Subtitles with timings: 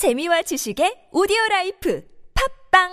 [0.00, 2.00] 재미와 지식의 오디오 라이프
[2.72, 2.88] 팟빵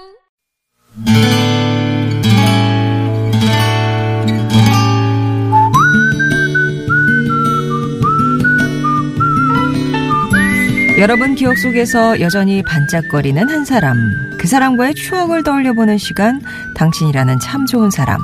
[10.99, 13.96] 여러분 기억 속에서 여전히 반짝거리는 한 사람.
[14.37, 16.41] 그 사람과의 추억을 떠올려보는 시간,
[16.76, 18.20] 당신이라는 참 좋은 사람.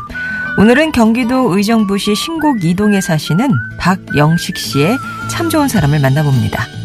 [0.59, 4.97] 오늘은 경기도 의정부시 신곡 이동에 사시는 박영식 씨의
[5.31, 6.82] 참 좋은 사람을 만나봅니다.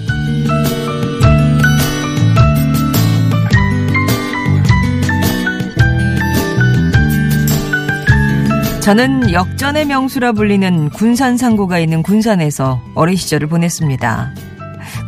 [8.89, 14.33] 저는 역전의 명수라 불리는 군산 상고가 있는 군산에서 어린 시절을 보냈습니다.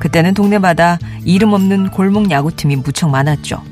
[0.00, 3.62] 그때는 동네마다 이름 없는 골목 야구팀이 무척 많았죠.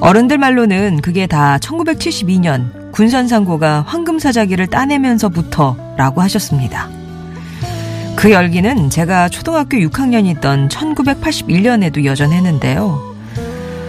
[0.00, 6.88] 어른들 말로는 그게 다 1972년 군산 상고가 황금사자기를 따내면서부터라고 하셨습니다.
[8.16, 13.14] 그 열기는 제가 초등학교 6학년이던 1981년에도 여전했는데요.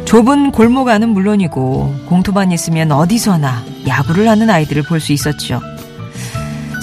[0.04, 5.62] 좁은 골목 안은 물론이고 공터만 있으면 어디서나 야구를 하는 아이들을 볼 수 있었죠.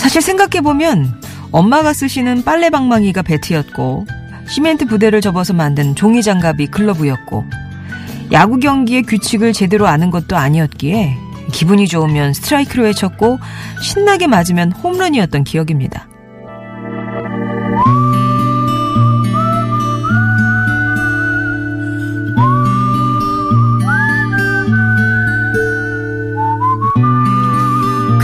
[0.00, 4.06] 사실 생각해보면 엄마가 쓰시는 빨래방망이가 배트였고
[4.48, 7.44] 시멘트 부대를 접어서 만든 종이 장갑이 글러브였고
[8.33, 11.17] 야구 경기의 규칙을 제대로 아는 것도 아니었기에
[11.53, 13.39] 기분이 좋으면 스트라이크로 외쳤고
[13.83, 16.06] 신나게 맞으면 홈런이었던 기억입니다.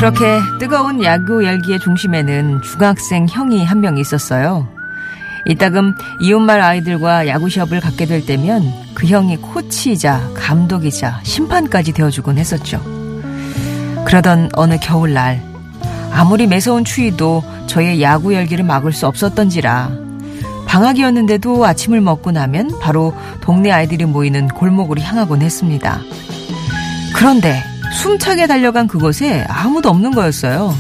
[0.09, 4.67] 그렇게 뜨거운 야구 열기의 중심에는 중학생 형이 한 명 있었어요.
[5.45, 12.83] 이따금 이웃말 아이들과 야구 시합을 갖게 될 때면 그 형이 코치이자 감독이자 심판까지 되어주곤 했었죠.
[14.07, 15.43] 그러던 어느 겨울날
[16.11, 19.91] 아무리 매서운 추위도 저의 야구 열기를 막을 수 없었던지라
[20.67, 26.01] 방학이었는데도 아침을 먹고 나면 바로 동네 아이들이 모이는 골목으로 향하곤 했습니다.
[27.15, 27.63] 그런데
[27.93, 30.75] 숨차게 달려간 그곳에 아무도 없는 거였어요.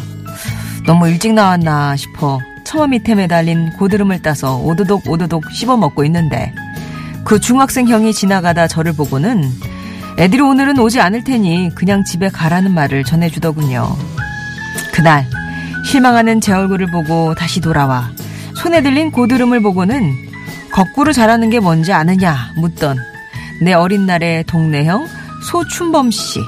[0.86, 6.54] 너무 일찍 나왔나 싶어 처마 밑에 매달린 고드름을 따서 오도독 오도독 씹어 먹고 있는데
[7.24, 9.50] 그 중학생 형이 지나가다 저를 보고는
[10.18, 13.96] 애들이 오늘은 오지 않을 테니 그냥 집에 가라는 말을 전해주더군요.
[14.92, 15.26] 그날
[15.84, 18.10] 실망하는 제 얼굴을 보고 다시 돌아와
[18.56, 20.12] 손에 들린 고드름을 보고는
[20.72, 22.98] 거꾸로 자라는 게 뭔지 아느냐 묻던
[23.62, 25.06] 내 어린 날의 동네 형
[25.50, 26.40] 소춘범 씨.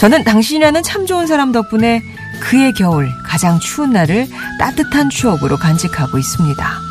[0.00, 2.02] 저는 당신이라는 참 좋은 사람 덕분에
[2.40, 4.28] 그의 겨울 가장 추운 날을
[4.58, 6.89] 따뜻한 추억으로 간직하고 있습니다.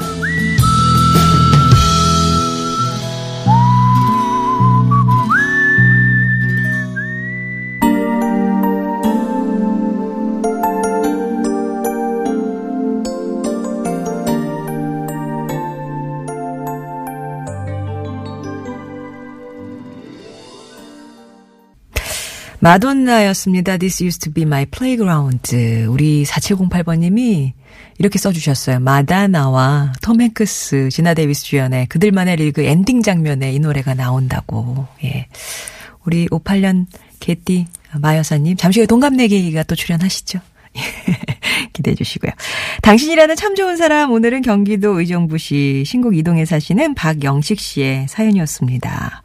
[22.62, 23.78] 마돈나였습니다.
[23.78, 25.56] This used to be my playground.
[25.88, 27.54] 우리 4708번님이
[27.98, 28.80] 이렇게 써주셨어요.
[28.80, 34.88] 마돈나와 톰 행크스, 지나 데이비스 주연의 그들만의 리그 엔딩 장면에 이 노래가 나온다고.
[35.04, 35.28] 예.
[36.06, 36.86] 우리 58년
[37.20, 37.68] 개띠
[37.98, 40.40] 마여사님, 잠시 후에 동갑내기가 또 출연하시죠.
[41.74, 42.32] 기대해 주시고요.
[42.82, 49.24] 당신이라는 참 좋은 사람, 오늘은 경기도 의정부시 신곡 이동에 사시는 박영식 씨의 사연이었습니다.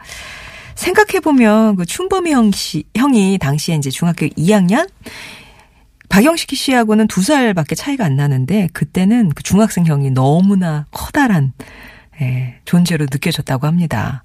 [0.74, 4.88] 생각해보면 그 춘범이 형 씨, 형이 당시에 이제 중학교 2학년?
[6.08, 11.52] 박영식 씨하고는 두 살밖에 차이가 안 나는데 그때는 그 중학생 형이 너무나 커다란
[12.20, 14.22] 예, 존재로 느껴졌다고 합니다.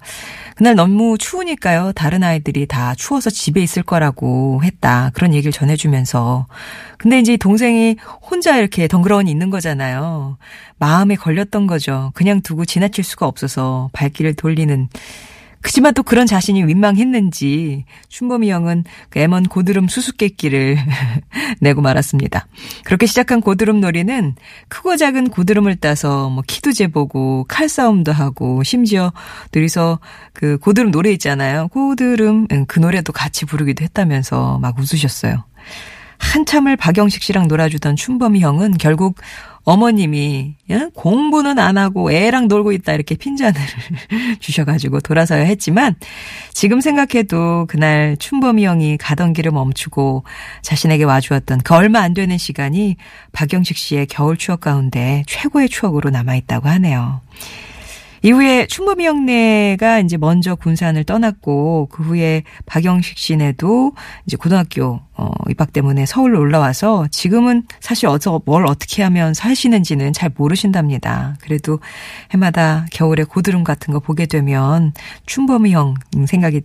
[0.54, 1.92] 그날 너무 추우니까요.
[1.94, 5.10] 다른 아이들이 다 추워서 집에 있을 거라고 했다.
[5.14, 6.46] 그런 얘기를 전해주면서.
[6.98, 10.38] 근데 이제 동생이 혼자 이렇게 덩그러니 있는 거잖아요.
[10.78, 12.12] 마음에 걸렸던 거죠.
[12.14, 14.88] 그냥 두고 지나칠 수가 없어서 발길을 돌리는
[15.62, 20.78] 그지만 또 그런 자신이 민망했는지 춘범이 형은 그 M1 고드름 수수께끼를
[21.60, 22.46] 내고 말았습니다.
[22.84, 24.34] 그렇게 시작한 고드름 놀이는
[24.68, 29.12] 크고 작은 고드름을 따서 뭐 키도 재보고 칼싸움도 하고 심지어
[29.52, 30.00] 둘이서
[30.32, 31.68] 그 고드름 노래 있잖아요.
[31.68, 35.44] 고드름 그 노래도 같이 부르기도 했다면서 막 웃으셨어요.
[36.20, 39.16] 한참을 박영식 씨랑 놀아주던 춘범이 형은 결국
[39.64, 40.88] 어머님이 예?
[40.94, 43.60] 공부는 안 하고 애랑 놀고 있다 이렇게 핀잔을
[44.40, 45.96] 주셔가지고 돌아서야 했지만
[46.52, 50.24] 지금 생각해도 그날 춘범이 형이 가던 길을 멈추고
[50.62, 52.96] 자신에게 와주었던 그 얼마 안 되는 시간이
[53.32, 57.20] 박영식 씨의 겨울 추억 가운데 최고의 추억으로 남아있다고 하네요.
[58.22, 63.92] 이후에 춘범이 형네가 이제 먼저 군산을 떠났고 그 후에 박영식 씨네도
[64.26, 70.30] 이제 고등학교 어 입학 때문에 서울로 올라와서 지금은 사실 어서 뭘 어떻게 하면 사시는지는 잘
[70.36, 71.36] 모르신답니다.
[71.40, 71.80] 그래도
[72.30, 74.92] 해마다 겨울에 고드름 같은 거 보게 되면
[75.24, 75.94] 춘범이 형
[76.26, 76.60] 생각이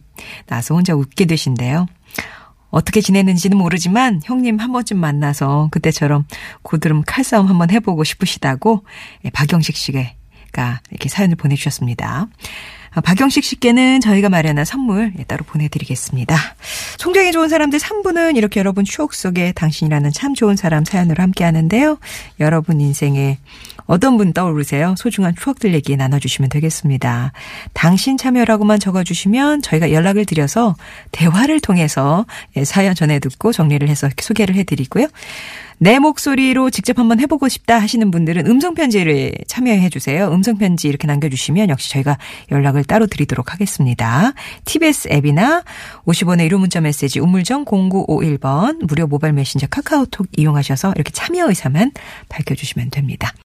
[0.47, 1.87] 나서 혼자 웃게 되신데요.
[2.69, 6.25] 어떻게 지냈는지는 모르지만 형님 한 번쯤 만나서 그때처럼
[6.63, 8.83] 고드름 칼싸움 한번 해보고 싶으시다고
[9.23, 9.93] 예, 박영식 씨
[10.55, 12.27] 가 이렇게 사연을 보내주셨습니다.
[12.91, 16.37] 아, 박영식 씨께는 저희가 마련한 선물 예, 따로 보내드리겠습니다.
[16.97, 21.97] 송정이 좋은 사람들 3부는 이렇게 여러분 추억 속에 당신이라는 참 좋은 사람 사연으로 함께 하는데요.
[22.39, 23.37] 여러분 인생에
[23.85, 24.95] 어떤 분 떠오르세요?
[24.97, 27.31] 소중한 추억들 얘기 나눠주시면 되겠습니다.
[27.73, 30.75] 당신 참여라고만 적어주시면 저희가 연락을 드려서
[31.11, 35.07] 대화를 통해서 예, 사연 전해 듣고 정리를 해서 소개를 해드리고요.
[35.77, 40.31] 내 목소리로 직접 한번 해보고 싶다 하시는 분들은 음성편지를 참여해 주세요.
[40.31, 42.17] 음성편지 이렇게 남겨주시면 역시 저희가
[42.51, 44.33] 연락을 따로 드리도록 하겠습니다.
[44.63, 45.63] TBS 앱이나
[46.05, 51.91] 50원의 1호 문자 메시지 우물정 0951번 무료 모바일 메신저 카카오톡 이용하셔서 이렇게 참여 의사만
[52.29, 53.33] 밝혀주시면 됩니다.